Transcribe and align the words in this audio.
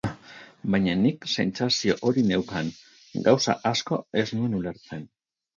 Baina 0.75 0.95
nik 1.01 1.27
sentsazio 1.43 1.97
hori 2.09 2.25
neukan, 2.31 2.71
gauza 3.29 3.59
asko 3.73 4.03
ez 4.23 4.27
nuen 4.39 4.61
ulertzen. 4.63 5.07